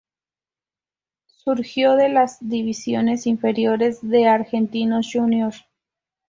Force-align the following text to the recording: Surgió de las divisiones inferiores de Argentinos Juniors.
Surgió 1.27 1.95
de 1.95 2.09
las 2.09 2.37
divisiones 2.39 3.27
inferiores 3.27 3.99
de 4.01 4.27
Argentinos 4.27 5.07
Juniors. 5.13 5.63